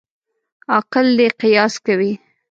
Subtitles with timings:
[0.73, 2.11] عاقل دي قیاس کوي.